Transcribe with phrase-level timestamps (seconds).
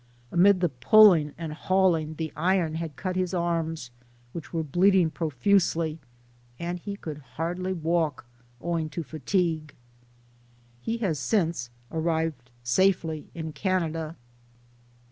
[0.31, 3.91] Amid the pulling and hauling, the iron had cut his arms,
[4.31, 5.99] which were bleeding profusely,
[6.57, 8.25] and he could hardly walk,
[8.59, 9.75] owing to fatigue.
[10.81, 14.15] He has since arrived safely in Canada.